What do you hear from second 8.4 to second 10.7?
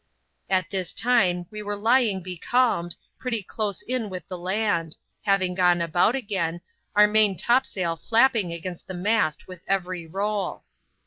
against the mast with every roll.